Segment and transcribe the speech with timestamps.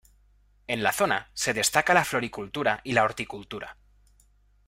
[0.65, 3.77] En la zona se destaca la floricultura y la horticultura.